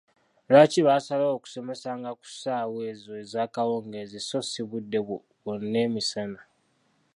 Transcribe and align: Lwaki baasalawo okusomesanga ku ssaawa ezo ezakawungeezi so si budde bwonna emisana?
Lwaki 0.49 0.79
baasalawo 0.87 1.33
okusomesanga 1.37 2.09
ku 2.19 2.25
ssaawa 2.31 2.79
ezo 2.91 3.11
ezakawungeezi 3.23 4.19
so 4.29 4.39
si 4.49 4.61
budde 4.69 4.99
bwonna 5.43 5.77
emisana? 5.87 6.39